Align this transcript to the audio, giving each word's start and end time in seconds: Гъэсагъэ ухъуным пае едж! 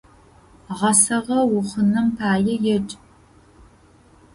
Гъэсагъэ 0.77 1.39
ухъуным 1.55 2.07
пае 2.17 2.55
едж! 2.75 2.89